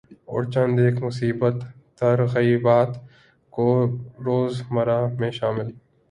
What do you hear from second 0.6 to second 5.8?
ایک مثبت ترغیبات کو روزمرہ میں شامل